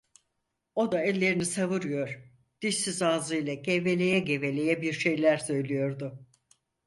O 0.75 0.91
da 0.91 1.03
ellerini 1.05 1.45
savuruyor, 1.45 2.21
dişsiz 2.61 3.01
ağzıyla 3.01 3.53
geveleye 3.53 4.19
geveleye 4.19 4.81
bir 4.81 4.93
şeyler 4.93 5.37
söylüyordu. 5.37 6.27